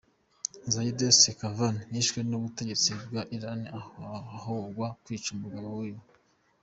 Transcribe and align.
Zeinab 0.73 1.13
Sekaanvan 1.21 1.75
yishwe 1.93 2.19
n'ubutegetsi 2.23 2.89
bwa 3.09 3.21
Irani 3.35 3.67
ahogwa 4.35 4.87
kwica 5.03 5.29
umugabo 5.35 5.67
wiwe. 5.79 6.03